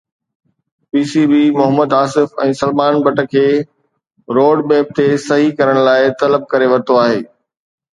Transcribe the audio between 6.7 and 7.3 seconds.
ورتو آهي